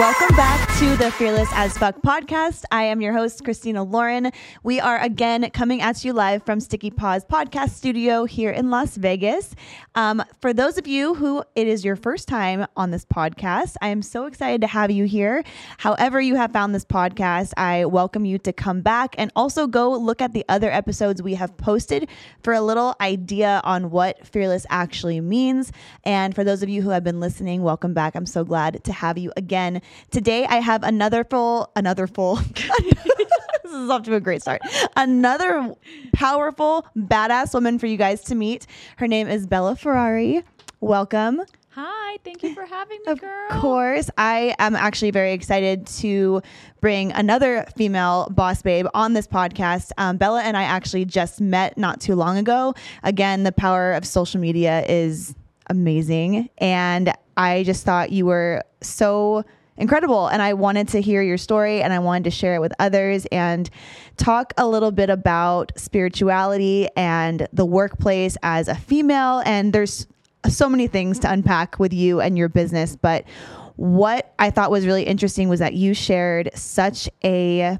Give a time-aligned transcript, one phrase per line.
[0.00, 2.64] Welcome back to the Fearless as Fuck podcast.
[2.70, 4.30] I am your host, Christina Lauren.
[4.62, 8.96] We are again coming at you live from Sticky Paws podcast studio here in Las
[8.96, 9.54] Vegas.
[9.94, 13.88] Um, for those of you who it is your first time on this podcast, I
[13.88, 15.44] am so excited to have you here.
[15.76, 19.90] However, you have found this podcast, I welcome you to come back and also go
[19.90, 22.08] look at the other episodes we have posted
[22.42, 25.72] for a little idea on what fearless actually means.
[26.04, 28.14] And for those of you who have been listening, welcome back.
[28.14, 29.82] I'm so glad to have you again.
[30.10, 32.36] Today I have another full, another full.
[32.84, 34.62] this is off to a great start.
[34.96, 35.74] Another
[36.12, 38.66] powerful, badass woman for you guys to meet.
[38.96, 40.42] Her name is Bella Ferrari.
[40.80, 41.42] Welcome.
[41.74, 43.48] Hi, thank you for having me, Of girl.
[43.60, 46.42] course, I am actually very excited to
[46.80, 49.92] bring another female boss babe on this podcast.
[49.96, 52.74] Um, Bella and I actually just met not too long ago.
[53.04, 55.34] Again, the power of social media is
[55.68, 56.48] amazing.
[56.58, 59.44] And I just thought you were so
[59.76, 60.28] incredible.
[60.28, 63.26] And I wanted to hear your story and I wanted to share it with others
[63.32, 63.68] and
[64.16, 69.42] talk a little bit about spirituality and the workplace as a female.
[69.44, 70.06] And there's
[70.48, 72.96] so many things to unpack with you and your business.
[72.96, 73.24] But
[73.76, 77.78] what I thought was really interesting was that you shared such a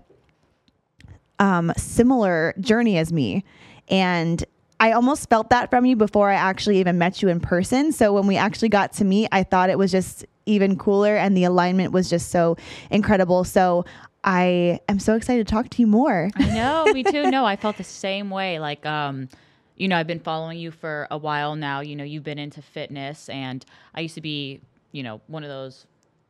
[1.38, 3.44] um, similar journey as me.
[3.88, 4.44] And
[4.78, 7.92] I almost felt that from you before I actually even met you in person.
[7.92, 11.36] So when we actually got to meet, I thought it was just even cooler and
[11.36, 12.56] the alignment was just so
[12.90, 13.44] incredible.
[13.44, 13.84] So
[14.24, 16.30] I am so excited to talk to you more.
[16.34, 17.22] I know, me too.
[17.30, 18.58] No, I felt the same way.
[18.58, 19.28] Like, um,
[19.76, 21.80] you know, I've been following you for a while now.
[21.80, 24.60] You know, you've been into fitness, and I used to be,
[24.92, 25.86] you know, one of those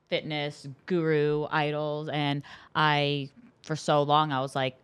[0.08, 2.08] fitness guru idols.
[2.12, 2.42] And
[2.74, 3.30] I,
[3.62, 4.76] for so long, I was like,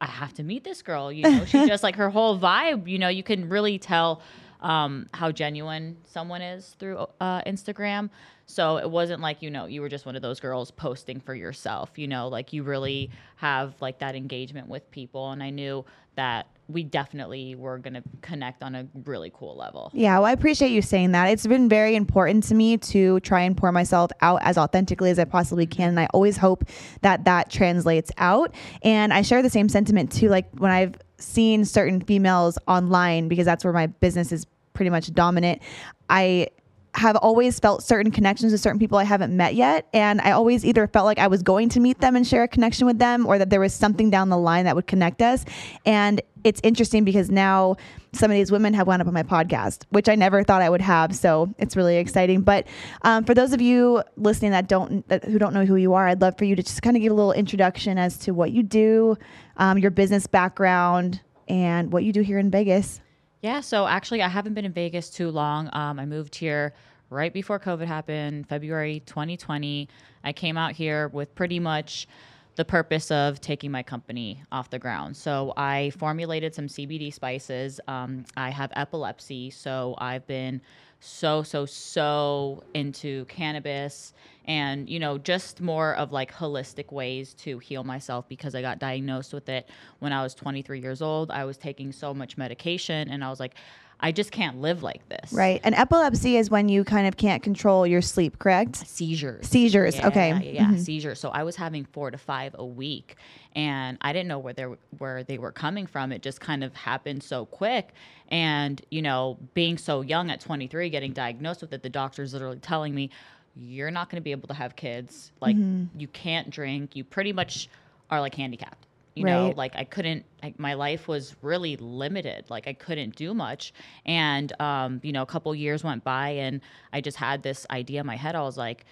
[0.00, 1.10] I have to meet this girl.
[1.12, 2.88] You know, she just like her whole vibe.
[2.88, 4.20] You know, you can really tell
[4.64, 8.10] um, how genuine someone is through uh, Instagram.
[8.46, 11.34] So it wasn't like you know you were just one of those girls posting for
[11.34, 11.92] yourself.
[11.96, 15.84] You know, like you really have like that engagement with people, and I knew
[16.16, 19.90] that we definitely were going to connect on a really cool level.
[19.92, 21.26] Yeah, well, I appreciate you saying that.
[21.26, 25.18] It's been very important to me to try and pour myself out as authentically as
[25.18, 25.90] I possibly can.
[25.90, 26.64] And I always hope
[27.02, 28.54] that that translates out.
[28.82, 30.28] And I share the same sentiment too.
[30.28, 35.12] Like when I've seen certain females online, because that's where my business is pretty much
[35.12, 35.62] dominant,
[36.10, 36.48] I
[36.94, 39.88] have always felt certain connections with certain people I haven't met yet.
[39.92, 42.48] And I always either felt like I was going to meet them and share a
[42.48, 45.44] connection with them or that there was something down the line that would connect us.
[45.84, 47.76] And it's interesting because now
[48.12, 50.70] some of these women have wound up on my podcast, which I never thought I
[50.70, 51.16] would have.
[51.16, 52.42] So it's really exciting.
[52.42, 52.66] But
[53.02, 56.06] um, for those of you listening that don't, that, who don't know who you are,
[56.06, 58.52] I'd love for you to just kind of give a little introduction as to what
[58.52, 59.16] you do,
[59.56, 63.00] um, your business background, and what you do here in Vegas.
[63.44, 65.68] Yeah, so actually, I haven't been in Vegas too long.
[65.74, 66.72] Um, I moved here
[67.10, 69.86] right before COVID happened, February 2020.
[70.24, 72.08] I came out here with pretty much
[72.56, 75.18] the purpose of taking my company off the ground.
[75.18, 77.82] So I formulated some CBD spices.
[77.86, 80.62] Um, I have epilepsy, so I've been
[81.00, 84.14] so so so into cannabis
[84.46, 88.78] and you know just more of like holistic ways to heal myself because i got
[88.78, 89.68] diagnosed with it
[90.00, 93.40] when i was 23 years old i was taking so much medication and i was
[93.40, 93.54] like
[94.00, 95.60] i just can't live like this Right.
[95.64, 98.76] And epilepsy is when you kind of can't control your sleep, correct?
[98.76, 99.96] seizures Seizures.
[99.96, 100.50] Yeah, okay.
[100.52, 100.78] Yeah, Mhm.
[100.78, 101.18] seizures.
[101.18, 103.16] So I was having four to five a week,
[103.56, 106.12] and I didn't know where they were, where they were coming from.
[106.12, 107.94] It just kind of happened so quick,
[108.28, 112.58] and you know, being so young at 23, getting diagnosed with it, the doctors literally
[112.58, 113.10] telling me,
[113.56, 115.32] "You're not going to be able to have kids.
[115.40, 115.98] Like, Mm-hmm.
[116.00, 116.96] you can't drink.
[116.96, 117.68] You pretty much
[118.10, 120.24] are like handicapped." You know, like I couldn't.
[120.42, 122.46] I, my life was really limited.
[122.50, 123.72] Like I couldn't do much,
[124.04, 126.60] and um, you know, a couple years went by, and
[126.92, 128.34] I just had this idea in my head.
[128.34, 128.86] I was like,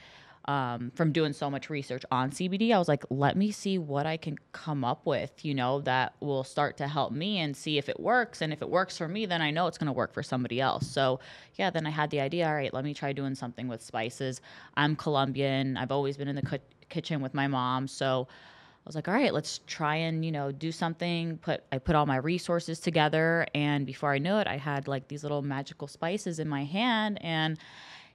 [0.46, 4.06] um, from doing so much research on CBD, I was like, let me see what
[4.06, 7.78] I can come up with, you know, that will start to help me and see
[7.78, 8.42] if it works.
[8.42, 10.60] And if it works for me, then I know it's going to work for somebody
[10.60, 10.86] else.
[10.86, 11.20] So,
[11.54, 14.40] yeah, then I had the idea all right, let me try doing something with spices.
[14.76, 16.58] I'm Colombian, I've always been in the co-
[16.88, 17.86] kitchen with my mom.
[17.86, 18.26] So,
[18.84, 21.38] I was like, all right, let's try and, you know, do something.
[21.38, 25.06] Put I put all my resources together and before I knew it, I had like
[25.06, 27.58] these little magical spices in my hand and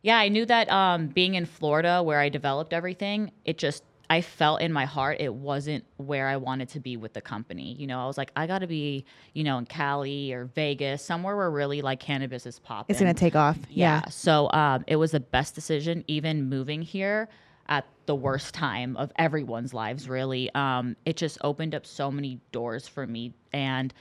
[0.02, 4.22] yeah, I knew that um, being in Florida where I developed everything, it just I
[4.22, 7.74] felt in my heart it wasn't where I wanted to be with the company.
[7.74, 11.04] You know, I was like, I got to be, you know, in Cali or Vegas,
[11.04, 12.94] somewhere where really like cannabis is popping.
[12.94, 13.58] It's going to take off.
[13.70, 14.06] Yeah.
[14.10, 17.28] So um, it was the best decision, even moving here
[17.68, 20.50] at the worst time of everyone's lives, really.
[20.56, 23.34] Um, it just opened up so many doors for me.
[23.52, 23.94] And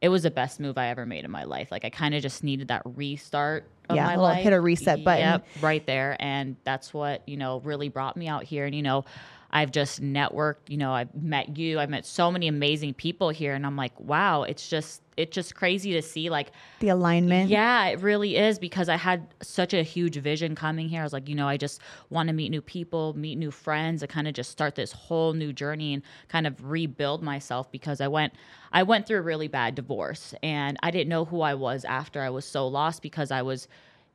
[0.00, 1.70] it was the best move I ever made in my life.
[1.70, 4.42] Like, I kind of just needed that restart of Yeah, my a little life.
[4.42, 5.24] hit a reset button.
[5.24, 6.16] Yep, right there.
[6.20, 8.66] And that's what, you know, really brought me out here.
[8.66, 9.04] And, you know,
[9.50, 13.54] I've just networked, you know, I've met you, I've met so many amazing people here.
[13.54, 16.50] And I'm like, wow, it's just, it's just crazy to see like
[16.80, 17.48] The alignment.
[17.48, 21.00] yeah, it really is because I had such a huge vision coming here.
[21.00, 24.02] I was like, you know, I just want to meet new people, meet new friends,
[24.02, 28.00] and kind of just start this whole new journey and kind of rebuild myself because
[28.00, 28.34] I went
[28.72, 32.20] I went through a really bad divorce and I didn't know who I was after
[32.20, 33.68] I was so lost because I was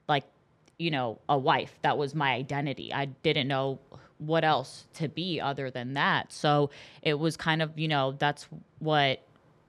[0.07, 0.25] like,
[0.77, 1.73] you know, a wife.
[1.81, 2.93] That was my identity.
[2.93, 3.79] I didn't know
[4.21, 6.31] what else to be other than that.
[6.31, 6.69] So
[7.01, 8.47] it was kind of, you know, that's
[8.79, 9.21] what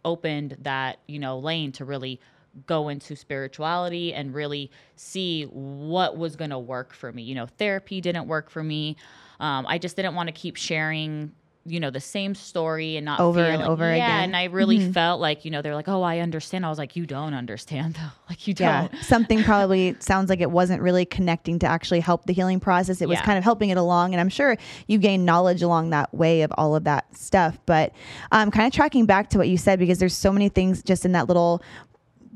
[0.05, 2.21] opened that you know lane to really
[2.67, 7.47] go into spirituality and really see what was going to work for me you know
[7.59, 8.97] therapy didn't work for me
[9.41, 11.33] um, i just didn't want to keep sharing
[11.65, 14.25] you know the same story and not Over and over yeah again.
[14.25, 16.97] and i really felt like you know they're like oh i understand i was like
[16.97, 21.05] you don't understand though like you Yeah, don't something probably sounds like it wasn't really
[21.05, 23.01] connecting to actually help the healing process.
[23.01, 23.25] It was Yeah.
[23.25, 24.57] kind of helping it along, and I'm sure
[24.89, 27.59] you gained knowledge along that way of all of that stuff.
[27.67, 27.93] But
[28.33, 31.05] um, kind of tracking back to what you said because there's so many things just
[31.05, 31.63] in that little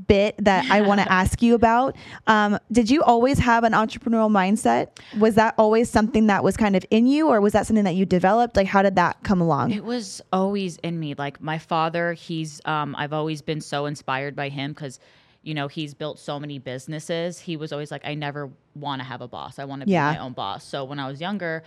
[0.06, 1.96] bit that I want to ask you about.
[2.26, 4.88] Um, did you always have an entrepreneurial mindset?
[5.18, 7.94] Was that always something that was kind of in you, or was that something that
[7.94, 8.56] you developed?
[8.56, 9.72] Like, how did that come along?
[9.72, 11.14] It was always in me.
[11.14, 14.98] Like my father, he's um I've always been so inspired by him cuz
[15.42, 17.38] you know, he's built so many businesses.
[17.38, 19.60] He was always like I never want to have a boss.
[19.60, 20.10] I want to Yeah.
[20.12, 20.64] be my own boss.
[20.64, 21.62] So when I was younger,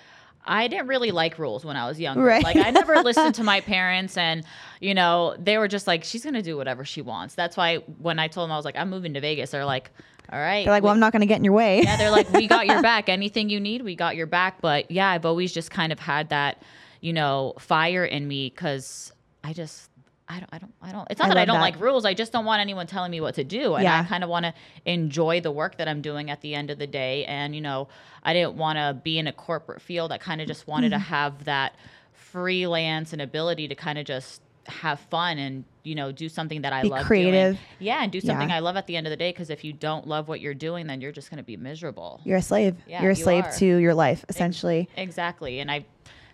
[0.46, 2.24] I didn't really like rules when I was younger.
[2.24, 2.44] Right.
[2.44, 4.44] Like I never listened to my parents and
[4.80, 7.36] you know, they were just like she's going to do whatever she wants.
[7.36, 9.92] That's why when I told them I was like I'm moving to Vegas, they're like,
[10.32, 11.82] "All right." They're like, well, we- I'm not going to get in your way.
[11.82, 13.10] yeah, they're like, we got your back.
[13.10, 14.62] Anything you need, we got your back.
[14.62, 16.62] But yeah, I've always just kind of had that,
[17.02, 19.12] you know, fire in me because
[19.44, 19.89] I just,
[20.32, 21.08] I don't, I don't, I don't.
[21.10, 21.62] It's not I that I don't that.
[21.62, 22.06] like rules.
[22.06, 24.00] I just don't want anyone telling me what to do, and Yeah.
[24.02, 24.54] I kind of want to
[24.86, 27.26] enjoy the work that I'm doing at the end of the day.
[27.26, 27.88] And you know,
[28.24, 30.12] I didn't want to be in a corporate field.
[30.12, 31.00] I kind of just wanted Mm-hmm.
[31.02, 31.74] to have that
[32.14, 36.72] freelance and ability to kind of just have fun and you know do something that
[36.74, 37.56] I Be love creative.
[37.56, 37.66] doing.
[37.80, 38.58] Yeah, and do something Yeah.
[38.58, 39.32] I love at the end of the day.
[39.32, 42.22] Because if you don't love what you're doing, then you're just going to be miserable.
[42.24, 42.76] You're a slave.
[42.88, 43.52] Yeah, You're a you slave are.
[43.58, 44.88] to your life, essentially.
[44.96, 45.60] Exactly.
[45.60, 45.86] And I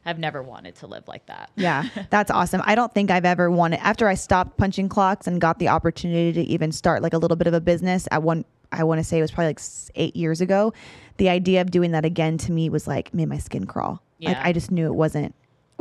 [0.06, 1.50] have never wanted to live like that.
[1.56, 2.62] Yeah, that's awesome.
[2.66, 6.34] I don't think I've ever wanted after I stopped punching clocks and got the opportunity
[6.34, 9.04] to even start like a little bit of a business at one I want to
[9.04, 9.62] say it was probably like
[9.96, 10.74] 8 years ago.
[11.18, 14.02] The idea of doing that again to me was like made my skin crawl.
[14.20, 14.42] Like Yeah.
[14.44, 15.34] I just knew it wasn't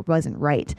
[0.07, 0.73] wasn't right.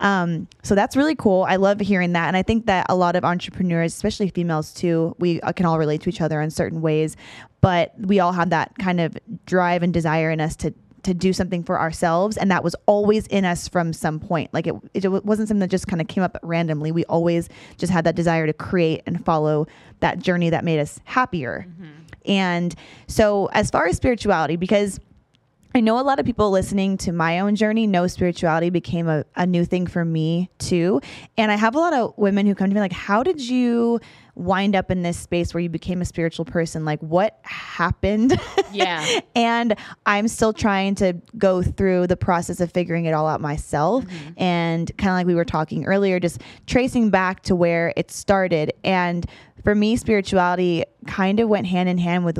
[0.00, 1.44] Um, so that's really cool.
[1.44, 5.14] I love hearing that, and I think that a lot of entrepreneurs, especially females too,
[5.18, 7.16] we uh, can all relate to each other in certain ways,
[7.60, 9.16] but we all have that kind of
[9.46, 10.72] drive and desire in us to
[11.02, 14.52] to do something for ourselves and that was always in us from some point.
[14.52, 16.92] Like it, it wasn't something that just kind of came up randomly.
[16.92, 19.66] We always just had that desire to create and follow
[20.00, 21.66] that journey that made us happier.
[21.68, 21.90] Mm-hmm.
[22.26, 22.74] And
[23.08, 25.00] so as far as spirituality because
[25.74, 29.24] I know a lot of people listening to my own journey know spirituality became a,
[29.36, 31.00] a new thing for me too.
[31.36, 34.00] And I have a lot of women who come to me like, how did you
[34.34, 36.84] wind up in this space where you became a spiritual person?
[36.84, 38.38] Like, what happened?
[38.72, 39.20] Yeah.
[39.34, 39.76] and
[40.06, 44.04] I'm still trying to go through the process of figuring it all out myself.
[44.04, 44.42] Mm-hmm.
[44.42, 48.72] And kind of like we were talking earlier, just tracing back to where it started.
[48.84, 49.26] And
[49.62, 52.38] for me, spirituality kind of went hand in hand with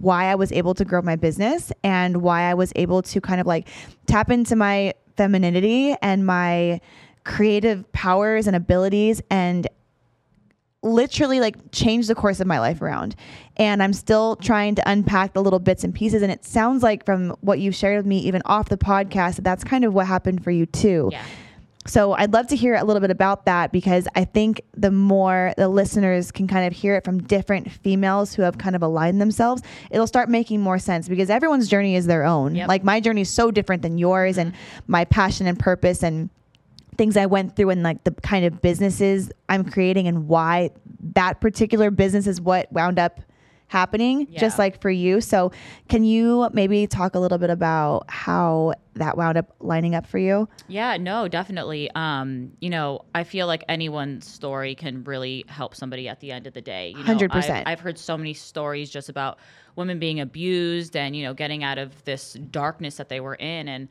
[0.00, 3.40] why I was able to grow my business and why I was able to kind
[3.40, 3.68] of like
[4.06, 6.80] tap into my femininity and my
[7.24, 9.66] creative powers and abilities and
[10.82, 13.16] literally like change the course of my life around.
[13.56, 16.22] And I'm still trying to unpack the little bits and pieces.
[16.22, 19.44] And it sounds like from what you've shared with me, even off the podcast, that
[19.44, 21.08] that's kind of what happened for you too.
[21.10, 21.24] Yeah.
[21.86, 25.52] So I'd love to hear a little bit about that because I think the more
[25.58, 29.20] the listeners can kind of hear it from different females who have kind of aligned
[29.20, 32.54] themselves, it'll start making more sense because everyone's journey is their own.
[32.54, 32.68] Yep.
[32.68, 34.82] Like my journey is so different than yours and mm-hmm.
[34.86, 36.30] my passion and purpose and
[36.96, 40.70] things I went through and like the kind of businesses I'm creating and why
[41.14, 43.20] that particular business is what wound up
[43.74, 45.20] happening just like for you.
[45.20, 45.50] So
[45.88, 50.18] can you maybe talk a little bit about how that wound up lining up for
[50.18, 50.48] you?
[50.68, 51.90] Yeah, no, definitely.
[51.96, 56.46] Um, you know, I feel like anyone's story can really help somebody at the end
[56.46, 56.94] of the day.
[56.96, 57.50] You know, 100%.
[57.50, 59.40] I've, I've heard so many stories just about
[59.74, 63.66] women being abused and, you know, getting out of this darkness that they were in.
[63.66, 63.88] And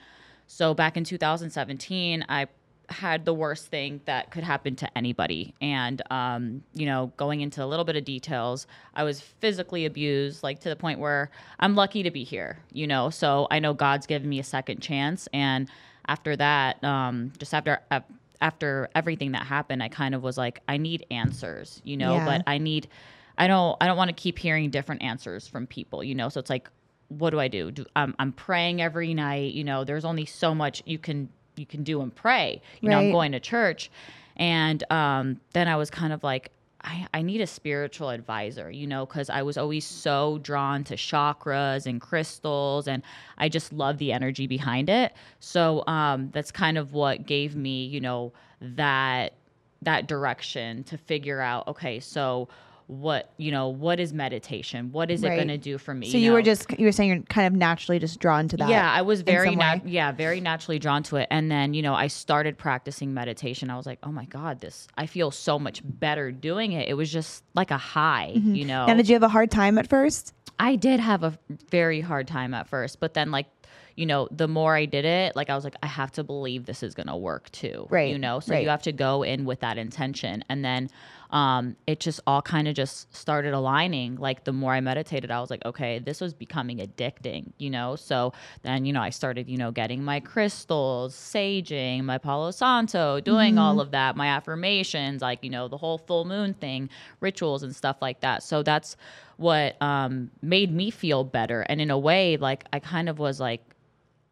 [0.47, 2.47] so back in 2017, I
[2.89, 5.53] had the worst thing that could happen to anybody.
[5.61, 10.43] And, um, you know, going into a little bit of details, I was physically abused,
[10.43, 13.09] like to the point where I'm lucky to be here, you know?
[13.09, 15.27] So I know God's given me a second chance.
[15.33, 15.69] And
[16.07, 18.03] after that, um, just after, af-
[18.41, 22.25] after everything that happened, I kind of was like, I need answers, you know, Yeah.
[22.25, 22.89] but I need,
[23.37, 26.29] I don't I don't want to keep hearing different answers from people, you know.
[26.29, 26.69] So it's like,
[27.07, 27.71] what do I do?
[27.71, 29.53] do I'm, I'm praying every night.
[29.53, 32.61] You know, there's only so much you can you can do and pray.
[32.81, 33.91] You know, I'm going to church,
[34.35, 36.51] and um, then I was kind of like.
[36.85, 40.95] I, I need a spiritual advisor, you know, because I was always so drawn to
[40.95, 43.01] chakras and crystals, and
[43.37, 45.13] I just love the energy behind it.
[45.39, 49.35] So um, that's kind of what gave me, you know, that
[49.81, 52.47] that direction to figure out okay so
[52.87, 56.17] what you know what is meditation what is it going to do for me So
[56.17, 56.43] you were know?
[56.43, 58.69] just you were saying you're kind of naturally just drawn to that.
[58.69, 62.07] yeah i was very yeah very naturally drawn to it and then you know i
[62.07, 66.31] started practicing meditation i was like oh my god this i feel so much better
[66.31, 68.55] doing it it was just like a high Mm-hmm.
[68.55, 70.33] you know and did you have a hard time at first?
[70.59, 71.37] I did have a
[71.71, 73.47] very hard time at first, but then like
[73.95, 76.65] you know, the more I did it, like I was like, I have to believe
[76.65, 77.85] this is gonna work too.
[77.91, 78.63] Right, You know, so right.
[78.63, 80.43] you have to go in with that intention.
[80.49, 80.89] And then
[81.33, 84.15] um it just all kind of just started aligning.
[84.15, 87.95] Like the more I meditated, I was like, okay, this was becoming addicting, you know?
[87.95, 93.19] So then, you know, I started, you know, getting my crystals, saging, my Palo Santo,
[93.19, 96.87] doing all of that, my affirmations, like, you know, the whole full moon thing,
[97.19, 98.43] rituals and stuff like that.
[98.43, 98.95] So that's
[99.37, 101.61] what um, made me feel better.
[101.61, 103.61] And in a way, like I kind of was like,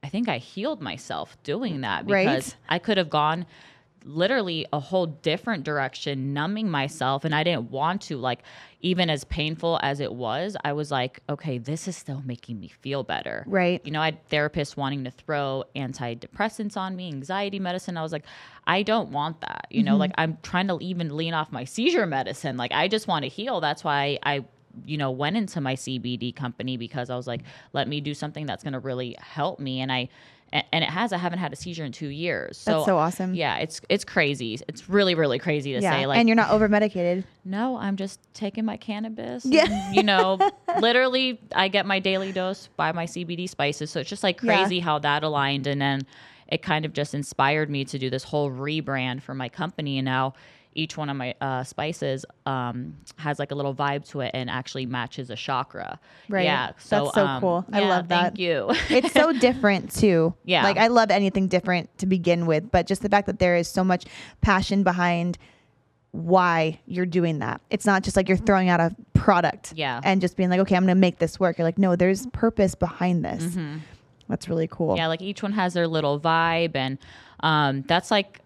[0.04, 2.26] I think I healed myself doing that Right.
[2.26, 3.46] because I could have gone
[4.04, 8.18] literally a whole different direction, numbing myself, and I didn't want to.
[8.18, 8.40] Like,
[8.82, 12.68] even as painful as it was, I was like, okay, this is still making me
[12.68, 13.44] feel better.
[13.48, 13.82] Right.
[13.86, 17.98] You know, I had therapists wanting to throw antidepressants on me, anxiety medicine.
[17.98, 18.26] I was like,
[18.66, 19.68] I don't want that.
[19.70, 20.00] You know, mm-hmm.
[20.00, 22.58] like I'm trying to even lean off my seizure medicine.
[22.58, 23.62] Like, I just want to heal.
[23.62, 24.46] That's why I
[24.86, 27.42] you know went into my CBD company because I was like
[27.74, 30.08] let me do something that's going to really help me and I
[30.54, 32.58] a- and it has I haven't had a seizure in 2 years.
[32.58, 33.34] So That's so awesome.
[33.34, 34.60] Yeah, it's it's crazy.
[34.68, 37.24] It's really really crazy to Yeah, say like and you're not over medicated.
[37.46, 39.46] no, I'm just taking my cannabis.
[39.46, 39.66] Yeah.
[39.70, 40.38] and, you know,
[40.80, 43.92] literally, I get my daily dose by my CBD spices.
[43.92, 44.58] So it's just like Yeah.
[44.58, 45.68] crazy how that aligned.
[45.68, 46.02] And then
[46.48, 49.98] it kind of just inspired me to do this whole rebrand for my company.
[49.98, 50.34] And now
[50.74, 54.50] each one of my uh, spices um, has like a little vibe to it and
[54.50, 56.00] actually matches a chakra.
[56.30, 56.46] Right.
[56.46, 56.72] Yeah.
[56.78, 57.66] So, That's so um, cool.
[57.72, 58.24] I yeah, love that.
[58.24, 58.68] Thank you.
[58.90, 60.34] it's so different too.
[60.46, 60.64] Yeah.
[60.64, 63.68] Like I love anything different to begin with, but just the fact that there is
[63.68, 64.06] so much
[64.42, 65.38] passion behind
[66.12, 67.62] why you're doing that.
[67.70, 70.02] It's not just like you're throwing out a product Yeah.
[70.04, 71.58] and just being like, okay, I'm going to make this work.
[71.58, 73.58] You're like, no, there's purpose behind this.
[74.28, 74.90] That's really cool.
[74.90, 74.98] Mm-hmm.
[74.98, 76.98] Yeah, like each one has their little vibe, and
[77.42, 78.40] um, that's like,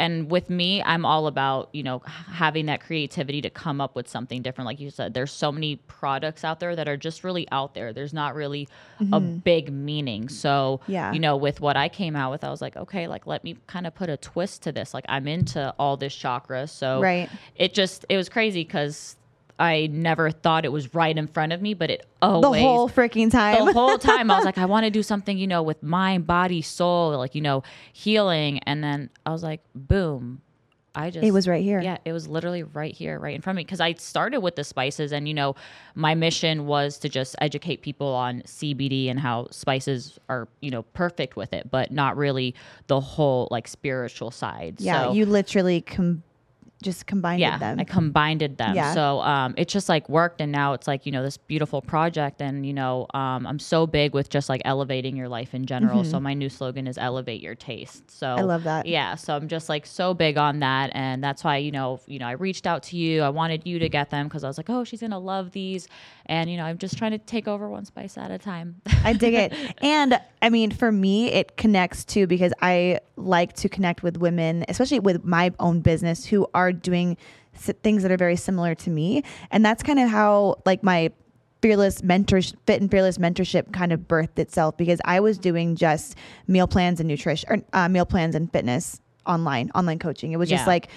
[0.00, 1.98] and with me, I'm all about you know
[2.42, 4.66] having that creativity to come up with something different.
[4.66, 7.92] Like you said, there's so many products out there that are just really out there.
[7.92, 8.68] There's not really
[9.12, 10.28] a big meaning.
[10.28, 10.92] So Mm-hmm.
[10.92, 11.12] Yeah.
[11.12, 13.56] you know, with what I came out with, I was like, okay, like let me
[13.66, 14.92] kind of put a twist to this.
[14.94, 17.28] Like I'm into all this chakra, so Right.
[17.54, 19.16] it just it was crazy because.
[19.60, 22.88] I never thought it was right in front of me, but it always The whole
[22.88, 23.66] freaking time.
[23.66, 26.26] the whole time I was like, I want to do something, you know, with mind,
[26.26, 27.62] body, soul, like, you know,
[27.92, 28.58] healing.
[28.60, 30.40] And then I was like, boom.
[30.92, 31.80] I just It was right here.
[31.80, 33.64] Yeah, it was literally right here, right in front of me.
[33.64, 35.54] Because I started with the spices, and you know,
[35.94, 40.82] my mission was to just educate people on CBD and how spices are, you know,
[40.82, 42.56] perfect with it, but not really
[42.88, 44.80] the whole like spiritual side.
[44.80, 46.24] yeah, So- you literally com-
[46.82, 47.78] just combined yeah, them.
[47.78, 48.74] I combined them.
[48.74, 48.94] Yeah.
[48.94, 52.40] So um, it just like worked, and now it's like you know this beautiful project,
[52.40, 56.04] and you know um, I'm so big with just like elevating your life in general.
[56.04, 58.10] So my new slogan is elevate your taste.
[58.10, 58.38] So Mm-hmm.
[58.40, 58.86] I love that.
[58.86, 59.14] Yeah.
[59.14, 62.26] So I'm just like so big on that, and that's why you know you know
[62.26, 63.22] I reached out to you.
[63.22, 65.88] I wanted you to get them because I was like, oh, she's gonna love these,
[66.26, 68.80] and you know I'm just trying to take over one spice at a time.
[69.04, 69.54] I dig it.
[69.82, 74.64] And I mean, for me, it connects too because I like to connect with women,
[74.68, 77.16] especially with my own business, who are doing
[77.54, 79.22] s- things that are very similar to me.
[79.50, 81.10] And that's kind of how, like, my
[81.62, 86.16] fearless mentors fit and fearless mentorship kind of birthed itself because I was doing just
[86.46, 90.32] meal plans and nutrition or uh, meal plans and fitness online, online coaching.
[90.32, 90.88] It was just like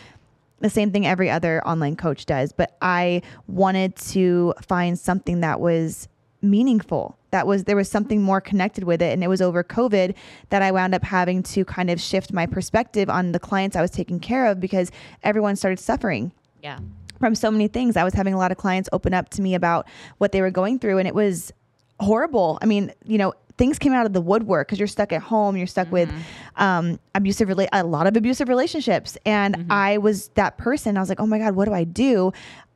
[0.62, 2.54] the same thing every other online coach does.
[2.54, 6.08] But I wanted to find something that was
[6.44, 7.18] meaningful.
[7.32, 9.14] That was there was something more connected with it.
[9.14, 10.14] And it was over COVID
[10.50, 13.82] that I wound up having to kind of shift my perspective on the clients I
[13.82, 14.92] was taking care of because
[15.24, 16.32] everyone started suffering
[16.62, 16.80] yeah.
[17.20, 17.98] from so many things.
[17.98, 19.88] I was having a lot of clients open up to me about
[20.20, 21.52] what they were going through, and it was
[22.00, 22.60] horrible.
[22.62, 25.56] I mean, you know, things came out of the woodwork because you're stuck at home,
[25.56, 26.12] you're stuck with
[26.58, 30.98] um, abusive, rela- a lot of abusive relationships, and I was that person.
[30.98, 32.32] I was like, oh my god, what do I do?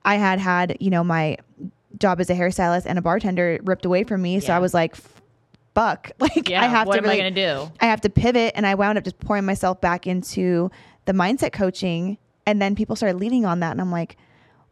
[0.05, 1.37] I had had, you know, my
[1.97, 4.57] job as a hairstylist and a bartender ripped away from me, so Yeah.
[4.57, 4.95] I was like.
[5.75, 6.11] Fuck!
[6.19, 6.63] Like Yeah.
[6.63, 7.71] I have what to am really, I gonna do?
[7.79, 10.71] I have to pivot and I wound up just pouring myself back into
[11.05, 12.17] the mindset coaching
[12.47, 14.17] and then people started leaning on that and I'm like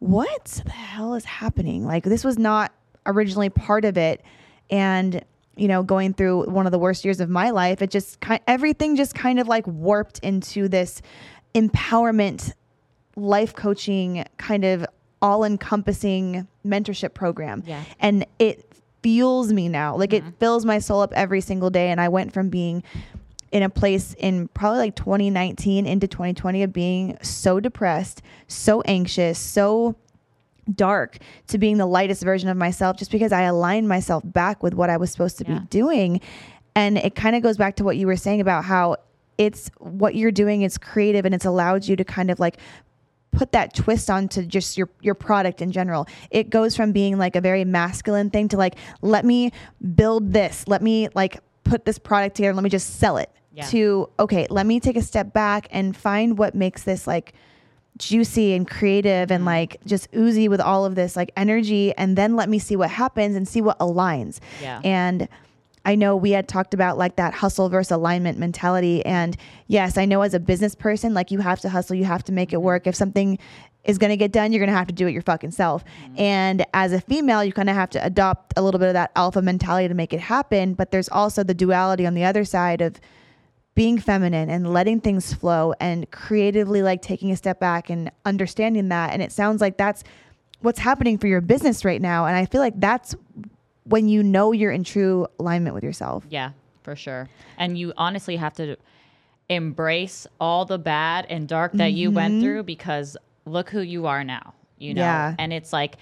[0.00, 1.84] what the hell is happening?
[1.86, 2.72] Like this was not
[3.06, 4.22] originally part of it.
[4.68, 5.24] And,
[5.56, 8.40] you know, going through one of the worst years of my life, it just kind
[8.46, 11.00] everything just kind of like warped into this
[11.54, 12.52] empowerment
[13.14, 14.84] life coaching kind of
[15.22, 17.62] all encompassing mentorship program.
[17.66, 17.82] Yeah.
[18.00, 19.96] And it fuels me now.
[19.96, 20.32] Like it mm-hmm.
[20.38, 21.90] fills my soul up every single day.
[21.90, 22.82] And I went from being
[23.52, 29.38] in a place in probably like 2019 into 2020 of being so depressed, so anxious,
[29.38, 29.96] so
[30.74, 34.74] dark to being the lightest version of myself just because I aligned myself back with
[34.74, 35.60] what I was supposed to Yeah.
[35.60, 36.20] be doing.
[36.74, 38.96] And it kind of goes back to what you were saying about how
[39.38, 42.58] it's what you're doing is creative and it's allowed you to kind of like
[43.36, 46.08] put that twist onto just your your product in general.
[46.30, 49.52] It goes from being like a very masculine thing to like let me
[49.94, 53.30] build this, let me like put this product together, let me just sell it.
[53.52, 53.66] Yeah.
[53.66, 57.34] To okay, let me take a step back and find what makes this like
[57.98, 59.46] juicy and creative and mm-hmm.
[59.46, 62.90] like just oozy with all of this like energy and then let me see what
[62.90, 64.40] happens and see what aligns.
[64.62, 64.80] Yeah.
[64.82, 65.28] And
[65.86, 69.06] I know we had talked about like that hustle versus alignment mentality.
[69.06, 69.36] And
[69.68, 72.32] yes, I know as a business person, like you have to hustle, you have to
[72.32, 72.64] make it mm-hmm.
[72.64, 72.86] work.
[72.88, 73.38] If something
[73.84, 75.84] is going to get done, you're going to have to do it your fucking self.
[75.84, 76.20] Mm-hmm.
[76.20, 79.12] And as a female, you kind of have to adopt a little bit of that
[79.14, 80.74] alpha mentality to make it happen.
[80.74, 83.00] But there's also the duality on the other side of
[83.76, 88.88] being feminine and letting things flow and creatively like taking a step back and understanding
[88.88, 89.12] that.
[89.12, 90.02] And it sounds like that's
[90.62, 92.26] what's happening for your business right now.
[92.26, 93.14] And I feel like that's
[93.88, 96.24] when you know you're in true alignment with yourself.
[96.28, 96.52] Yeah,
[96.82, 97.28] for sure.
[97.56, 98.76] And you honestly have to
[99.48, 102.42] embrace all the bad and dark that you went mm-hmm.
[102.42, 105.02] through because look who you are now, you know?
[105.02, 105.34] Yeah.
[105.38, 105.96] And it's like,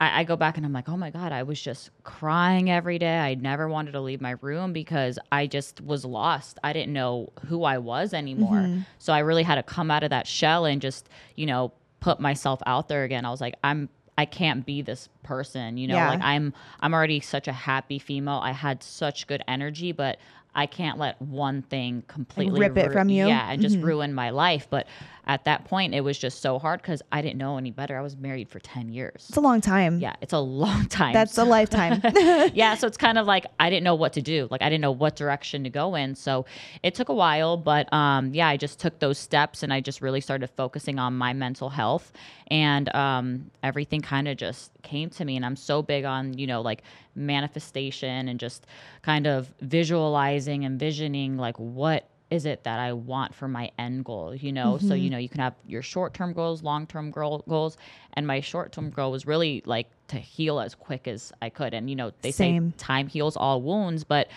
[0.00, 2.98] I, I go back and I'm like, oh my God, I was just crying every
[2.98, 3.18] day.
[3.18, 6.58] I never wanted to leave my room because I just was lost.
[6.64, 8.56] I didn't know who I was anymore.
[8.56, 8.80] Mm-hmm.
[8.98, 12.18] So I really had to come out of that shell and just, you know, put
[12.18, 13.24] myself out there again.
[13.24, 16.10] I was like, I'm, I can't be this person, you know, Yeah.
[16.10, 18.40] like I'm, I'm already such a happy female.
[18.42, 20.18] I had such good energy, but
[20.54, 23.26] I can't let one thing completely rip it from you?
[23.26, 24.68] Yeah, and just ruin my life.
[24.70, 24.86] But
[25.26, 27.96] at that point, it was just so hard because I didn't know any better.
[27.96, 29.26] I was married for ten years.
[29.28, 29.98] It's a long time.
[29.98, 31.12] Yeah, it's a long time.
[31.12, 32.00] That's a lifetime.
[32.54, 34.46] yeah, so it's kind of like I didn't know what to do.
[34.50, 36.14] Like I didn't know what direction to go in.
[36.14, 36.46] So
[36.82, 40.00] it took a while, but um, yeah, I just took those steps and I just
[40.00, 42.12] really started focusing on my mental health,
[42.48, 45.36] and um, everything kind of just came to me.
[45.36, 46.82] And I'm so big on you know like
[47.16, 48.66] manifestation and just
[49.02, 54.04] kind of visualizing and visioning like what is it that I want for my end
[54.04, 54.78] goal, you know?
[54.78, 54.96] So, mm-hmm.
[54.96, 57.76] you know, you can have your short term goals, long term goals.
[58.14, 61.74] And my short term goal was really like to heal as quick as I could.
[61.74, 62.70] And, you know, they Same.
[62.70, 64.28] say time heals all wounds, but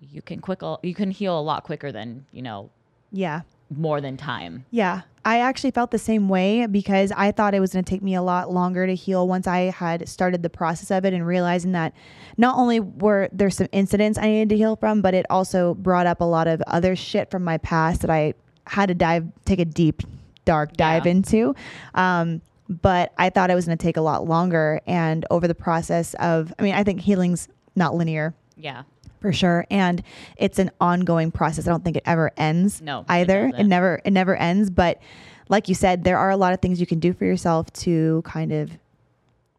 [0.00, 2.70] you can quick, you can heal a lot quicker than, you know,
[3.12, 3.42] yeah.
[3.74, 4.64] More than time.
[4.70, 5.02] Yeah.
[5.24, 8.14] I actually felt the same way because I thought it was going to take me
[8.14, 11.72] a lot longer to heal once I had started the process of it and realizing
[11.72, 11.92] that
[12.36, 16.06] not only were there some incidents I needed to heal from, but it also brought
[16.06, 18.34] up a lot of other shit from my past that I
[18.68, 20.02] had to dive, take a deep,
[20.44, 21.10] dark dive Yeah.
[21.10, 21.54] into.
[21.94, 24.80] Um, but I thought it was going to take a lot longer.
[24.86, 28.82] And over the process of, I mean, I think healing's not linear Yeah.
[29.20, 29.66] For sure.
[29.70, 30.02] And
[30.36, 31.66] it's an ongoing process.
[31.66, 33.46] I don't think it ever ends No, either.
[33.46, 33.68] it, doesn't.
[33.68, 34.70] never it never ends.
[34.70, 35.00] But
[35.48, 38.22] like you said there are a lot of things you can do for yourself to
[38.24, 38.70] kind of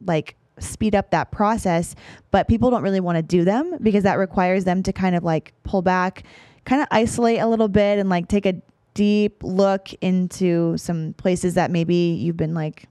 [0.06, 1.96] like speed up that process.
[2.32, 5.24] But people don't really want to do them because that requires them to kind of
[5.24, 6.24] like pull back
[6.66, 8.54] kind of isolate a little bit and like take a
[8.94, 12.88] deep look into some places that maybe you've been like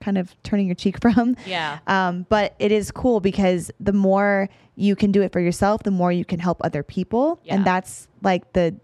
[0.00, 1.78] kind of turning your cheek from Yeah.
[1.86, 5.90] um, but it is cool because the more you can do it for yourself, the
[5.90, 7.56] more you can help other people, Yeah.
[7.56, 8.74] and that's like the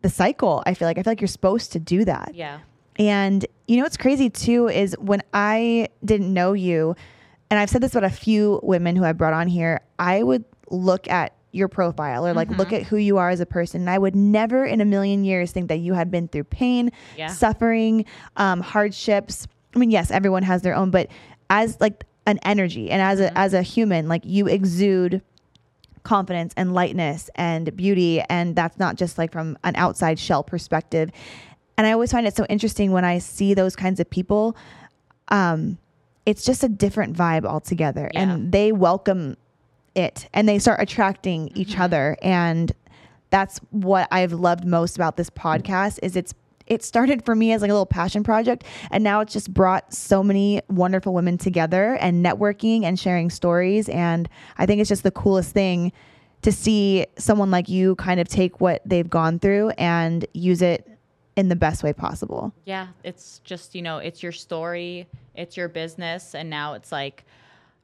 [0.00, 0.62] the cycle.
[0.64, 2.32] I feel like I feel like you're supposed to do that.
[2.34, 2.60] Yeah.
[2.98, 6.94] And you know what's crazy too is when I didn't know you,
[7.50, 10.44] and I've said this about a few women who I brought on here, I would
[10.70, 12.58] look at your profile or like Mm-hmm.
[12.58, 13.80] look at who you are as a person.
[13.82, 16.90] And I would never in a million years think that you had been through pain,
[17.16, 17.26] Yeah.
[17.28, 18.04] suffering,
[18.36, 19.46] um, hardships.
[19.78, 21.08] I mean, yes, everyone has their own, but
[21.50, 23.36] as like an energy and as Mm-hmm.
[23.36, 25.22] a as a human, like you exude
[26.02, 31.10] confidence and lightness and beauty and that's not just like from an outside shell perspective
[31.76, 34.56] and i always find it so interesting when i see those kinds of people
[35.28, 35.76] um
[36.24, 38.20] it's just a different vibe altogether Yeah.
[38.22, 39.36] and they welcome
[39.94, 41.82] it and they start attracting each Mm-hmm.
[41.82, 42.72] other and
[43.28, 46.32] that's what i've loved most about this podcast is it's
[46.68, 49.92] it started for me as like a little passion project and now it's just brought
[49.92, 54.28] so many wonderful women together and networking and sharing stories and
[54.58, 55.92] i think it's just the coolest thing
[56.42, 60.88] to see someone like you kind of take what they've gone through and use it
[61.36, 62.52] in the best way possible.
[62.64, 66.34] Yeah, it's just, you know, it's your story, it's your business.
[66.34, 67.24] And now it's like,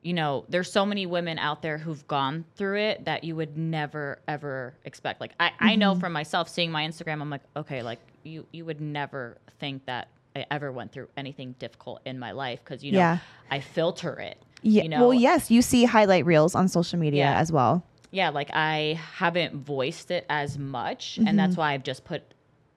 [0.05, 3.57] you know, there's so many women out there who've gone through it that you would
[3.57, 5.21] never, ever expect.
[5.21, 5.79] Like, I, I Mm-hmm.
[5.81, 9.87] know from myself seeing my Instagram, I'm like, okay, like, you, you would never think
[9.87, 13.19] that I ever went through anything difficult in my life because, you know, Yeah.
[13.51, 14.37] I filter it.
[14.63, 14.83] Yeah.
[14.83, 17.39] You know, well, yes, you see highlight reels on social media Yeah.
[17.41, 17.83] as well.
[18.11, 21.29] yeah, like I haven't voiced it as much, Mm-hmm.
[21.29, 22.23] and that's why I've just put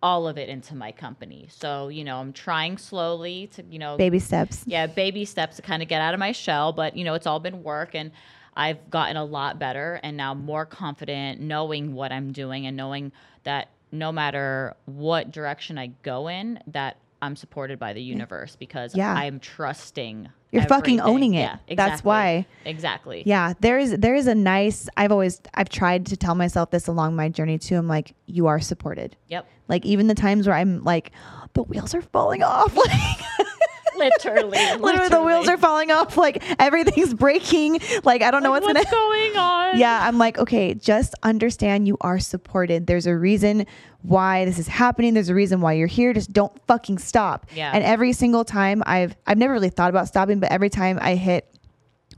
[0.02, 1.48] all of it into my company.
[1.50, 4.64] So, you know, I'm trying slowly to, you know, Baby steps.
[4.68, 7.26] yeah, baby steps to kind of get out of my shell, but you know, it's
[7.26, 8.12] all been work and
[8.56, 13.12] I've gotten a lot better and now more confident knowing what I'm doing and knowing
[13.44, 18.96] that no matter what direction I go in, that I'm supported by the universe because
[18.96, 19.14] Yeah.
[19.14, 20.30] I'm trusting.
[20.52, 21.50] You're fucking owning it.
[21.68, 22.46] Yeah, That's why.
[22.66, 23.24] Exactly.
[23.26, 24.88] Yeah, there is there is a nice.
[24.96, 27.76] I've always I've tried to tell myself this along my journey too.
[27.76, 29.18] I'm like, you are supported.
[29.28, 29.46] Yep.
[29.68, 31.12] Like even the times where I'm like,
[31.54, 32.76] the wheels are falling off.
[32.88, 33.48] Like
[34.26, 34.58] Literally.
[34.80, 36.18] literally, the wheels are falling off.
[36.18, 37.80] Like everything's breaking.
[38.04, 39.08] Like I don't know Like, what's, what's gonna.
[39.10, 39.78] going on.
[39.78, 42.88] Yeah, I'm like, okay, just understand you are supported.
[42.88, 43.66] There's a reason
[44.02, 45.14] why this is happening.
[45.14, 46.14] There's a reason why you're here.
[46.14, 47.48] Just don't fucking stop.
[47.56, 47.72] Yeah.
[47.74, 51.16] And every single time I've I've never really thought about stopping, but every time I
[51.16, 51.48] hit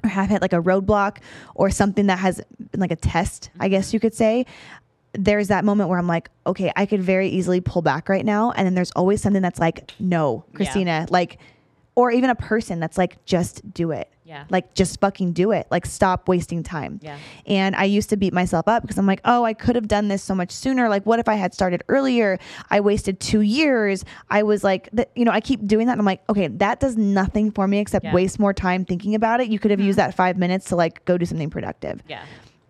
[0.04, 1.18] or have hit like a roadblock
[1.56, 3.72] or something that has been like a test, I mm-hmm.
[3.72, 4.46] guess you could say,
[5.14, 8.52] there's that moment where I'm like, okay, I could very easily pull back right now.
[8.52, 11.40] And then there's always something that's like, no, Christina, like,
[12.00, 14.10] or even a person that's like, just do it.
[14.24, 14.46] Yeah.
[14.50, 15.68] Like, just fucking do it.
[15.70, 17.02] Like, stop wasting time.
[17.04, 17.18] Yeah.
[17.46, 20.08] And I used to beat myself up because I'm like, oh, I could have done
[20.08, 20.88] this so much sooner.
[20.88, 22.40] Like, what if I had started earlier?
[22.70, 24.06] I wasted two years.
[24.30, 25.92] I was like, th- you know, I keep doing that.
[25.94, 28.14] And I'm like, okay, that does nothing for me except Yeah.
[28.14, 29.50] waste more time thinking about it.
[29.50, 30.08] You could have used uh-huh.
[30.08, 32.02] that five minutes to like go do something productive.
[32.08, 32.22] Yeah.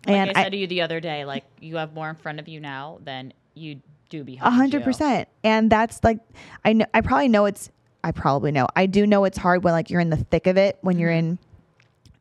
[0.07, 2.15] Like And I I- said to you the other day, like you have more in
[2.15, 4.85] front of you now than you do A behind hundred you.
[4.85, 5.27] percent.
[5.43, 6.17] And that's like,
[6.65, 7.69] I know, I probably know it's,
[8.03, 10.57] I probably know, I do know it's hard when like you're in the thick of
[10.57, 11.38] it, when you're in,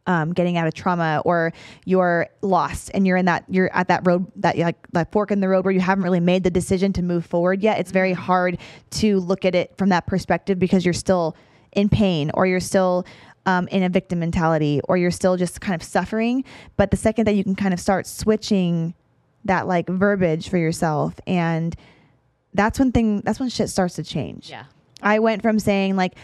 [0.07, 1.53] um, getting out of trauma or
[1.85, 5.41] you're lost and you're in that, you're at that road, that like that fork in
[5.41, 7.79] the road where you haven't really made the decision to move forward yet.
[7.79, 8.59] It's very hard
[8.93, 11.37] to look at it from that perspective because you're still
[11.73, 13.07] in pain or you're still,
[13.45, 16.43] um, in a victim mentality or you're still just kind of suffering.
[16.77, 18.95] But the second that you can kind of start switching
[19.45, 21.77] that like verbiage for yourself and
[22.55, 24.51] that's when thing that's when shit starts to change.
[24.51, 24.65] Yeah.
[25.03, 26.15] I went from saying like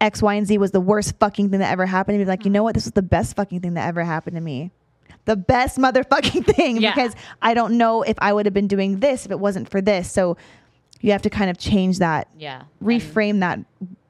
[0.00, 2.24] X, Y, and Z was the worst fucking thing that ever happened to me.
[2.24, 2.74] Like, you know what?
[2.74, 4.70] This was the best fucking thing that ever happened to me.
[5.26, 6.92] The best motherfucking thing Yeah.
[6.94, 9.80] because I don't know if I would have been doing this if it wasn't for
[9.80, 10.10] this.
[10.10, 10.36] So
[11.00, 12.62] you have to kind of change that, Yeah.
[12.80, 13.60] And- reframe that.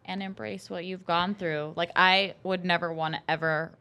[0.05, 1.75] and embrace what you've gone through.
[1.77, 3.73] Like I would never want to ever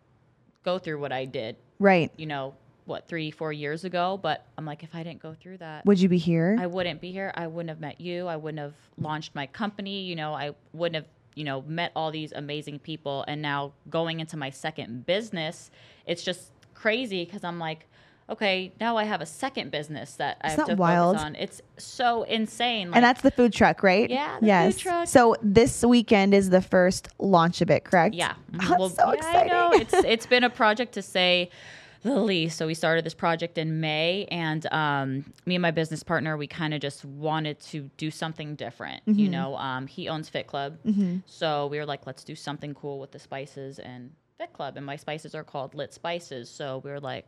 [0.63, 2.11] go through what I did, Right.
[2.17, 2.53] you know,
[2.85, 4.19] what, three, four years ago.
[4.21, 6.57] But I'm like, if I didn't go through that, Would you be here?
[6.59, 7.31] I wouldn't be here.
[7.35, 8.27] I wouldn't have met you.
[8.27, 10.01] I wouldn't have launched my company.
[10.01, 13.23] You know, I wouldn't have, you know, met all these amazing people.
[13.27, 15.71] And now going into my second business,
[16.05, 17.87] it's just crazy because I'm like,
[18.29, 21.15] okay, now I have a second business that I have to wild?
[21.17, 21.35] focus on.
[21.35, 22.89] It's so insane.
[22.89, 24.09] Like, and that's the food truck, right?
[24.09, 24.77] Yeah, yes.
[24.77, 25.07] truck.
[25.07, 28.15] So this weekend is the first launch of it, correct?
[28.15, 28.33] Yeah.
[28.63, 29.51] Oh, Well, so yeah, exciting.
[29.51, 29.71] I know.
[29.73, 31.49] It's it's been a project to say
[32.03, 32.57] the least.
[32.57, 36.47] So we started this project in May, and um, me and my business partner, we
[36.47, 39.01] kind of just wanted to do something different.
[39.05, 39.31] You Mm-hmm.
[39.31, 40.77] know, um, he owns Fit Club,
[41.25, 44.85] so we were like, let's do something cool with the spices and Fit Club, and
[44.85, 46.49] my spices are called Lit Spices.
[46.49, 47.25] So we were like,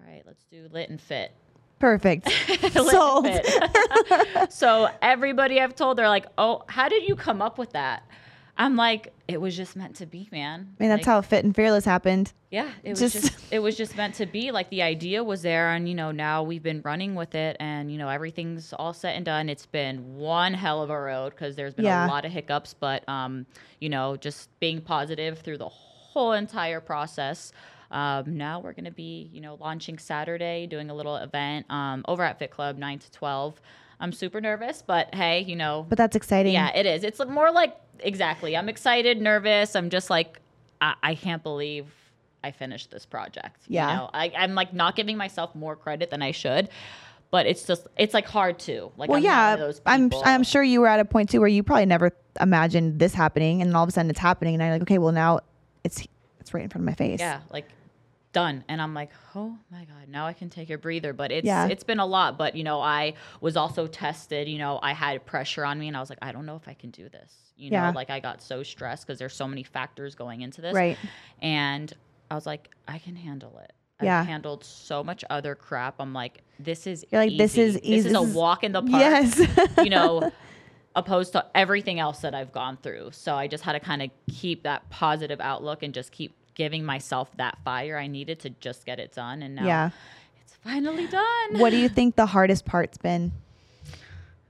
[0.00, 1.32] all right, let's do Lit and Fit.
[1.78, 2.30] Perfect.
[2.72, 3.28] Sold.
[4.50, 8.04] So everybody I've told, they're like, "Oh, how did you come up with that?"
[8.56, 11.44] I'm like, "It was just meant to be, man." I mean, that's Like, how Fit
[11.44, 12.32] and Fearless happened.
[12.50, 14.52] Yeah, it was just- just, it was just meant to be.
[14.52, 17.90] Like the idea was there, and you know now we've been running with it, and
[17.90, 19.48] you know everything's all set and done.
[19.48, 22.06] It's been one hell of a road because there's been Yeah.
[22.06, 23.46] a lot of hiccups, but um,
[23.80, 27.52] you know, just being positive through the whole entire process.
[27.90, 32.04] Um, now we're going to be, you know, launching Saturday, doing a little event um,
[32.08, 33.60] over at Fit Club, nine to twelve.
[34.00, 36.52] I'm super nervous, but hey, you know, But that's exciting.
[36.52, 37.04] yeah, it is.
[37.04, 38.56] It's more like exactly.
[38.56, 39.76] I'm excited, nervous.
[39.76, 40.40] I'm just like,
[40.80, 41.86] I, I can't believe
[42.42, 43.62] I finished this project.
[43.68, 43.88] Yeah.
[43.90, 46.68] You know, I, I'm like not giving myself more credit than I should,
[47.30, 49.08] but it's just it's like hard to like.
[49.08, 50.10] Well, I'm yeah, those I'm.
[50.24, 53.62] I'm sure you were at a point too where you probably never imagined this happening,
[53.62, 55.40] and all of a sudden it's happening, and I'm like, okay, well now
[55.84, 56.06] it's
[56.40, 57.20] it's right in front of my face.
[57.20, 57.66] Yeah, like
[58.34, 58.62] done.
[58.68, 61.14] And I'm like, oh my God, now I can take a breather.
[61.14, 61.68] But it's Yeah.
[61.68, 62.36] it's been a lot.
[62.36, 65.96] But you know, I was also tested, you know, I had pressure on me and
[65.96, 67.32] I was like, I don't know if I can do this.
[67.56, 67.86] You Yeah.
[67.90, 70.74] know, like I got so stressed because there's so many factors going into this.
[70.74, 70.98] Right.
[71.40, 71.90] And
[72.30, 73.72] I was like, I can handle it.
[74.02, 74.20] Yeah.
[74.20, 75.94] I've handled so much other crap.
[76.00, 77.96] I'm like, this is You're like, this is easy.
[77.96, 79.00] This is a walk in the park.
[79.00, 79.40] Yes.
[79.78, 80.30] you know,
[80.96, 83.10] opposed to everything else that I've gone through.
[83.12, 86.84] So I just had to kind of keep that positive outlook and just keep giving
[86.84, 89.42] myself that fire I needed to just get it done.
[89.42, 89.90] And now Yeah.
[90.42, 91.58] it's finally done.
[91.58, 93.32] What do you think the hardest part's been?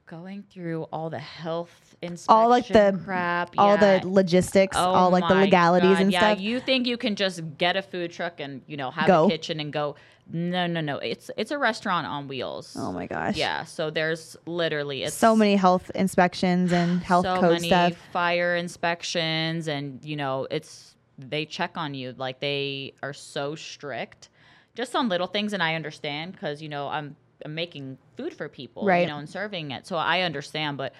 [0.06, 4.00] Going through all the health inspection All like the crap, all yeah.
[4.00, 6.40] the logistics, Oh all like the legalities God, and yeah, stuff.
[6.40, 9.24] You think you can just get a food truck and you know have Go.
[9.24, 9.96] a kitchen and go?
[10.30, 10.98] No, no, no.
[10.98, 12.76] It's it's a restaurant on wheels.
[12.78, 13.36] oh my gosh.
[13.36, 13.64] Yeah.
[13.64, 17.94] So there's literally it's So many health inspections and health so code many stuff.
[18.12, 24.28] fire inspections and you know it's they check on you like they are so strict
[24.74, 28.48] just on little things and i understand because you know i'm, I'm making food for
[28.48, 29.02] people Right.
[29.02, 30.92] you know and serving it so i understand but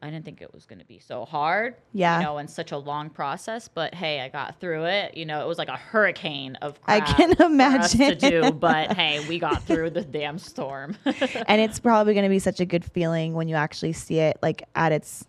[0.00, 2.18] i didn't think it was going to be so hard Yeah.
[2.18, 5.42] you know and such a long process but hey i got through it you know
[5.42, 8.18] it was like a hurricane of I can us to imagine.
[8.18, 12.38] do but hey we got through the damn storm and it's probably going to be
[12.38, 15.26] such a good feeling when you actually see it like at its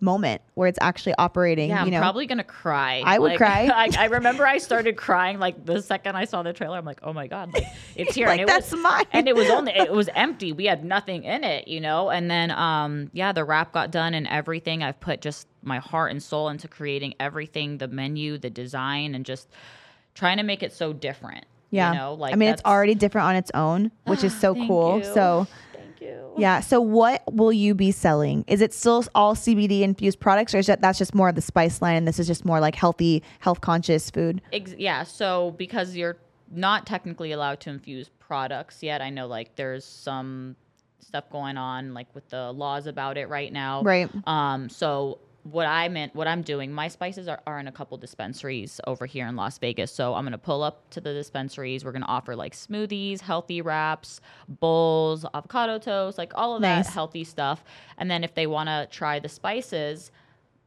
[0.00, 1.68] moment where it's actually operating.
[1.70, 3.02] Yeah, you I'm probably gonna cry.
[3.04, 3.66] I would Like, cry.
[3.74, 6.78] I, I remember I started crying like the second I saw the trailer.
[6.78, 7.64] I'm like, oh my god, like
[7.96, 8.26] it's here.
[8.30, 9.04] Like, and it that's was, mine.
[9.12, 10.52] And it was only it was empty.
[10.52, 12.10] We had nothing in it, you know.
[12.10, 14.82] And then um yeah, the wrap got done and everything.
[14.82, 19.24] I've put just my heart and soul into creating everything, the menu, the design, and
[19.26, 19.48] just
[20.14, 21.44] trying to make it so different.
[21.70, 21.92] yeah.
[21.92, 24.98] you know, like I mean, it's already different on its own, which is so cool.
[24.98, 25.04] you.
[25.04, 25.46] So,
[26.00, 26.32] Thank you.
[26.38, 26.60] yeah.
[26.60, 28.44] So, what will you be selling?
[28.46, 31.42] Is it still all CBD infused products, or is that that's just more of the
[31.42, 34.40] spice line, and this is just more like healthy, health conscious food?
[34.52, 35.02] Ex- yeah.
[35.04, 36.16] So because you're
[36.50, 40.56] not technically allowed to infuse products yet, I know like there's some
[41.00, 43.82] stuff going on like with the laws about it right now.
[43.82, 44.10] Right.
[44.26, 44.68] Um.
[44.68, 48.80] So what I meant, what I'm doing, my spices are, are in a couple dispensaries
[48.86, 49.90] over here in Las Vegas.
[49.92, 51.84] So I'm gonna pull up to the dispensaries.
[51.84, 56.86] We're gonna offer like smoothies, healthy wraps, bowls, avocado toast, like all of Nice.
[56.86, 57.64] that healthy stuff.
[57.98, 60.10] And then if they wanna try the spices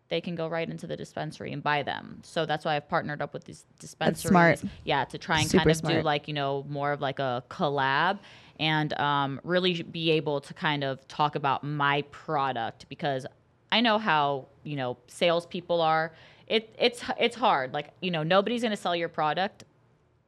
[0.10, 2.20] they can go right into the dispensary and buy them.
[2.22, 4.30] So that's why I've partnered up with these dispensaries.
[4.30, 4.62] smart.
[4.84, 7.44] Yeah, to try and Super kind of do like, you know, more of like a
[7.50, 8.20] collab
[8.60, 13.26] and um, really be able to kind of talk about my product because
[13.74, 16.14] I know how, you know, salespeople are.
[16.46, 17.74] It, it's it's hard.
[17.74, 19.64] Like, you know, nobody's gonna sell your product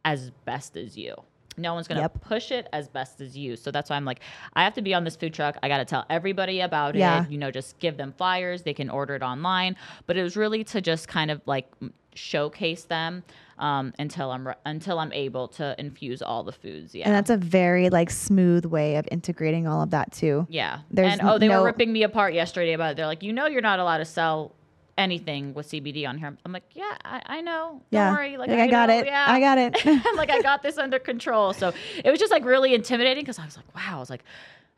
[0.04, 1.14] as best as you.
[1.58, 2.22] No one's gonna Yep.
[2.22, 3.56] push it as best as you.
[3.56, 4.22] So that's why I'm like,
[4.54, 5.58] I have to be on this food truck.
[5.62, 7.24] I gotta tell everybody about Yeah.
[7.24, 7.30] it.
[7.30, 8.64] You know, just give them flyers.
[8.64, 9.76] They can order it online.
[10.08, 11.68] But it was really to just kind of like
[12.16, 13.24] showcase them
[13.58, 16.94] um, until I'm re- until I'm able to infuse all the foods.
[16.94, 17.06] Yeah.
[17.06, 20.46] And that's a very like smooth way of integrating all of that too.
[20.50, 20.80] yeah.
[20.92, 22.98] there's and oh, they no- were ripping me apart yesterday about it.
[22.98, 24.54] They're like, you know, you're not allowed to sell
[24.98, 26.38] anything with CBD on here.
[26.46, 27.70] I'm like, yeah, I, I know.
[27.72, 28.12] Don't Yeah.
[28.14, 28.38] worry.
[28.38, 29.06] Like, Like, I got know, it.
[29.08, 29.26] Yeah.
[29.28, 29.86] I got it.
[29.86, 31.52] I'm like, I got this under control.
[31.54, 33.98] So it was just like really intimidating because I was like, wow.
[33.98, 34.24] I was like,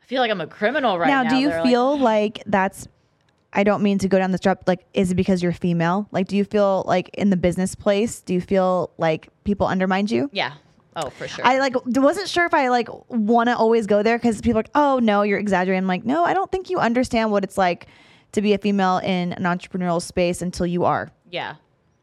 [0.02, 1.22] I feel like I'm a criminal right now.
[1.22, 2.88] now, do you They're like- feel like that's
[3.52, 4.66] I don't mean to go down this route.
[4.66, 6.08] Like, is it because you're female?
[6.12, 10.10] Like, do you feel like in the business place, do you feel like people undermined
[10.10, 10.28] you?
[10.32, 10.54] yeah.
[10.96, 11.46] Oh, for sure.
[11.46, 14.62] I like wasn't sure if I like want to always go there because people are
[14.62, 15.84] like, oh no, you're exaggerating.
[15.84, 17.86] I'm like, no, I don't think you understand what it's like
[18.32, 21.10] to be a female in an entrepreneurial space until you are.
[21.30, 21.54] Yeah.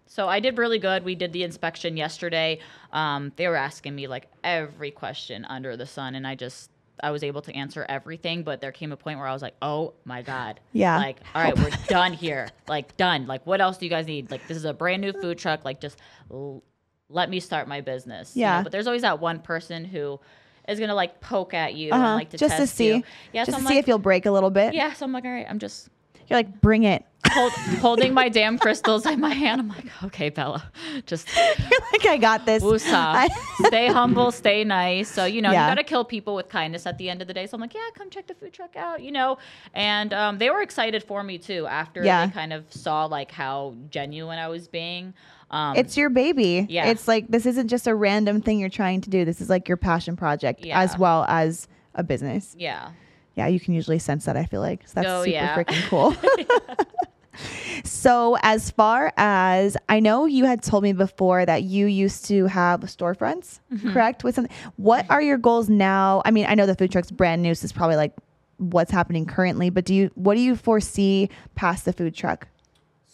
[0.05, 1.03] So I did really good.
[1.03, 2.59] We did the inspection yesterday.
[2.93, 6.69] Um, they were asking me like every question under the sun, and I just
[7.03, 8.43] I was able to answer everything.
[8.43, 10.97] But there came a point where I was like, oh my god, Yeah.
[10.97, 13.27] like all right, we're done here, like done.
[13.27, 14.31] Like what else do you guys need?
[14.31, 15.65] Like this is a brand new food truck.
[15.65, 15.97] Like just
[16.31, 16.63] l-
[17.09, 18.35] let me start my business.
[18.35, 18.47] you know?
[18.47, 18.63] Yeah.
[18.63, 20.19] But there's always that one person who
[20.67, 22.03] is gonna like poke at you Uh-huh.
[22.03, 23.03] and like to just to see, you.
[23.33, 23.45] Yeah.
[23.45, 24.73] just so to see if you'll break a little bit.
[24.73, 24.93] yeah.
[24.93, 25.89] So I'm like, all right, I'm just
[26.27, 27.05] You're like, bring it.
[27.31, 29.59] hold, holding my damn crystals in my hand.
[29.61, 30.63] I'm like, okay, Bella,
[31.07, 32.61] just You're like, I got this.
[32.63, 33.27] woosah.
[33.65, 35.09] Stay humble, stay nice.
[35.09, 35.65] So, you know, Yeah.
[35.67, 37.47] you got to kill people with kindness at the end of the day.
[37.47, 39.39] So I'm like, yeah, come check the food truck out, you know?
[39.73, 42.27] And um, they were excited for me too after Yeah.
[42.27, 45.13] they kind of saw like how genuine I was being.
[45.51, 46.65] Um, it's your baby.
[46.69, 46.87] Yeah.
[46.87, 49.25] It's like this isn't just a random thing you're trying to do.
[49.25, 50.79] This is like your passion project Yeah.
[50.79, 52.55] as well as a business.
[52.59, 52.89] yeah.
[53.35, 54.87] Yeah, you can usually sense that, I feel like.
[54.87, 55.55] So that's Oh, super yeah.
[55.55, 56.15] freaking cool.
[57.83, 62.45] so, as far as I know, you had told me before that you used to
[62.45, 63.91] have storefronts, Mm-hmm.
[63.93, 64.23] correct?
[64.23, 64.55] With something.
[64.77, 66.21] What are your goals now?
[66.25, 68.13] I mean, I know the food truck's brand new, so it's probably like
[68.57, 72.47] what's happening currently, but do you what do you foresee past the food truck?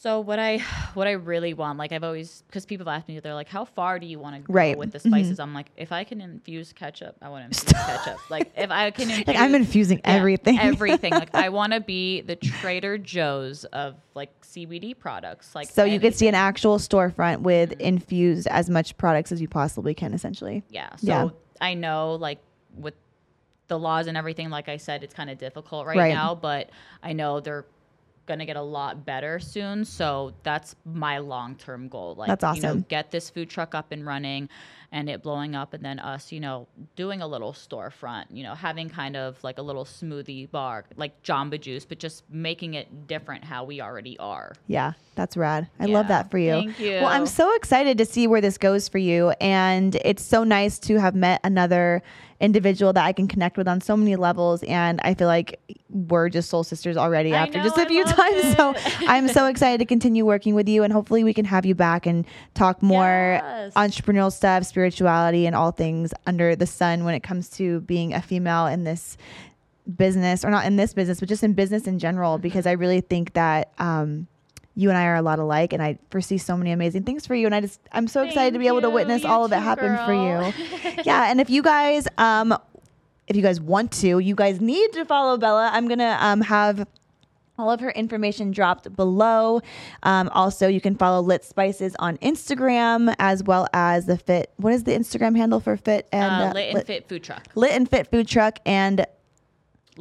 [0.02, 0.58] So what I
[0.96, 3.66] what I really want, like I've always because people have asked me, they're like, "How
[3.66, 4.76] far do you want to go Right.
[4.76, 5.08] with the Mhm.
[5.10, 8.20] spices?" I'm like, if I can infuse ketchup, I want to infuse ketchup.
[8.32, 10.58] Like if I can, infuse, Like I'm infusing Yeah, everything.
[10.72, 11.14] everything.
[11.14, 15.54] Like I want to be the Trader Joe's of like CBD products.
[15.54, 17.82] Like so you could see an actual storefront with Mm-hmm.
[17.82, 20.64] infused as much products as you possibly can, essentially.
[20.70, 20.96] Yeah.
[20.96, 21.30] So Yeah.
[21.62, 22.40] I know like
[22.76, 22.96] with
[23.68, 26.14] the laws and everything, like I said, it's kind of difficult right, Right.
[26.14, 26.72] now, but
[27.04, 27.66] I know they're
[28.26, 29.86] gonna get a lot better soon.
[29.86, 32.16] So that's my long term goal.
[32.16, 32.86] Like That's You know, awesome.
[32.88, 34.50] get this food truck up and running
[34.92, 38.54] and it blowing up and then us, you know, doing a little storefront, you know,
[38.54, 43.08] having kind of like a little smoothie bar, like Jamba Juice, but just making it
[43.08, 44.54] different how we already are.
[44.68, 45.70] Yeah, that's rad.
[45.80, 46.52] I love that for you.
[46.52, 49.30] thank you Well, I'm so excited to see where this goes for you.
[49.40, 52.02] And it's so nice to have met another
[52.42, 54.64] individual that I can connect with on so many levels.
[54.64, 57.86] And I feel like we're just soul sisters already I after know, just a I
[57.86, 58.56] few times.
[58.58, 58.74] So.
[59.08, 60.84] I'm so excited to continue working with you.
[60.84, 62.26] And hopefully we can have you back and
[62.56, 63.74] talk more Yes.
[63.76, 68.22] entrepreneurial stuff, spirituality, and all things under the sun when it comes to being a
[68.22, 69.16] female in this
[69.98, 72.42] business or not in this business, but just in business in general, Mm-hmm.
[72.42, 74.28] because I really think that um,
[74.76, 77.36] you and I are a lot alike, and I foresee so many amazing things for
[77.36, 77.46] you.
[77.46, 79.60] And I just, I'm so excited to be able to witness You all of it
[79.60, 81.02] happen for you.
[81.06, 82.58] yeah, and if you guys, um,
[83.28, 85.70] if you guys want to, you guys need to follow Bella.
[85.72, 86.88] I'm gonna um, have
[87.58, 89.62] all of her information dropped below.
[90.04, 94.52] Um, also, you can follow Lit Spices on Instagram as well as the Fit.
[94.58, 97.48] What is the Instagram handle for Fit and uh, uh, lit and fit food truck.
[97.56, 99.06] Lit and Fit Food Truck and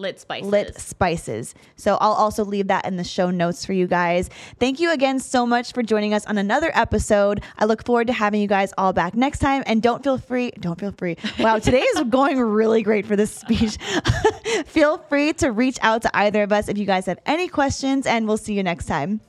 [0.01, 0.51] Lit spices.
[0.51, 1.55] Lit Spices.
[1.77, 4.31] So I'll also leave that in the show notes for you guys.
[4.59, 7.43] Thank you again so much for joining us on another episode.
[7.59, 9.63] I look forward to having you guys all back next time.
[9.67, 11.17] And don't feel free, don't feel free.
[11.39, 13.77] Wow, today is going really great for this speech.
[14.67, 18.07] feel free to reach out to either of us if you guys have any questions,
[18.07, 19.21] and we'll see you next time.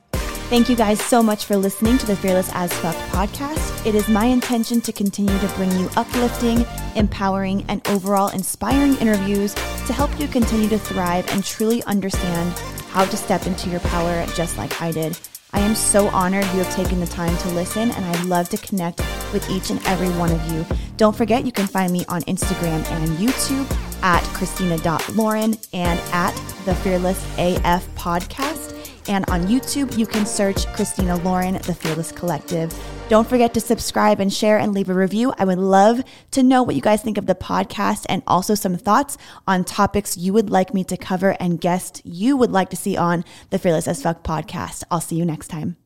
[0.52, 3.86] Thank you guys so much for listening to the Fearless as Fuck podcast.
[3.86, 9.54] It is my intention to continue to bring you uplifting, empowering, and overall inspiring interviews
[9.54, 12.52] to help you continue to thrive and truly understand
[12.90, 15.18] how to step into your power just like I did.
[15.54, 18.58] I am so honored you have taken the time to listen, and I'd love to
[18.58, 18.98] connect
[19.32, 20.66] with each and every one of you.
[20.98, 26.34] Don't forget, you can find me on Instagram and YouTube at Christina.Lauren and at
[26.66, 28.81] the Fearless AF podcast.
[29.08, 32.72] And on YouTube, you can search Christina Lauren, The Fearless Collective.
[33.08, 35.34] Don't forget to subscribe and share and leave a review.
[35.38, 38.76] I would love to know what you guys think of the podcast and also some
[38.76, 42.76] thoughts on topics you would like me to cover and guests you would like to
[42.76, 44.84] see on the Fearless as Fuck podcast.
[44.90, 45.76] I'll see you next time.